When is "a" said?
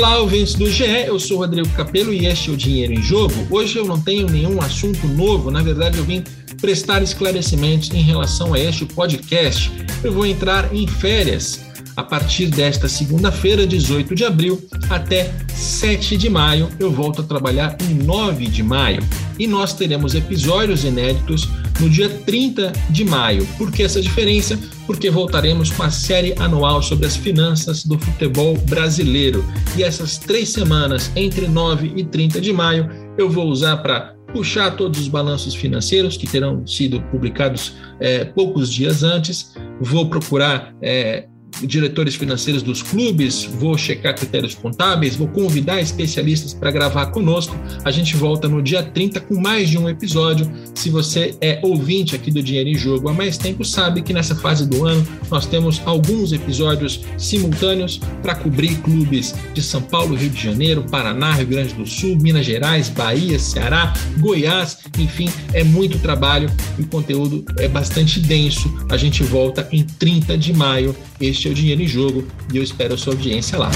8.54-8.58, 11.94-12.02, 17.20-17.24, 25.82-25.90, 47.84-47.90, 68.90-68.96, 72.94-72.96